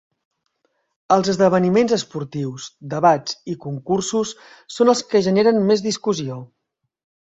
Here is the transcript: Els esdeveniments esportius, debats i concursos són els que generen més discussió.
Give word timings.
Els 1.15 1.29
esdeveniments 1.33 1.93
esportius, 1.99 2.67
debats 2.95 3.37
i 3.55 3.59
concursos 3.69 4.35
són 4.79 4.95
els 4.97 5.09
que 5.15 5.27
generen 5.31 5.65
més 5.73 5.91
discussió. 5.91 6.45